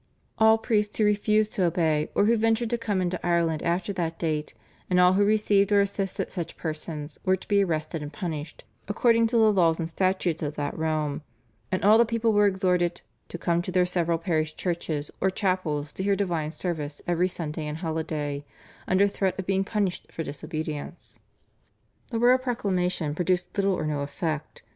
[0.39, 4.17] All priests who refused to obey or who ventured to come into Ireland after that
[4.17, 4.55] date,
[4.89, 9.27] and all who received or assisted such persons were to be arrested and punished according
[9.27, 11.21] to the laws and statutes of that realm,
[11.71, 15.93] and all the people were exhorted "to come to their several parish churches or chapels,
[15.93, 18.43] to hear divine service every Sunday and holiday"
[18.87, 21.19] under threat of being punished for disobedience.
[22.07, 24.63] The royal proclamation produced little or no effect.